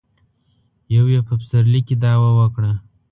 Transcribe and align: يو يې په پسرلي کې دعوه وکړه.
يو 0.95 1.05
يې 1.13 1.19
په 1.27 1.33
پسرلي 1.39 1.81
کې 1.87 1.95
دعوه 2.03 2.29
وکړه. 2.39 2.71